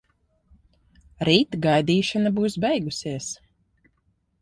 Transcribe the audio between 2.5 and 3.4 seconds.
beigusies.